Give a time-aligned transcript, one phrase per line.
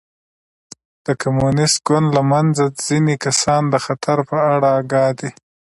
[1.05, 5.29] د کمونېست ګوند له منځه ځیني کسان د خطر په اړه اګاه دي.